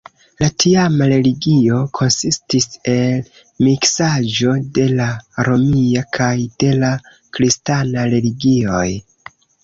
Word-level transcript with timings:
La 0.41 0.47
tiama 0.61 1.07
religio 1.09 1.81
konsistis 1.97 2.65
el 2.93 3.19
miksaĵo 3.67 4.53
de 4.77 4.85
la 5.01 5.09
romia 5.49 6.03
kaj 6.19 6.31
de 6.63 6.71
la 6.85 6.91
kristana 7.39 8.07
religioj. 8.15 8.87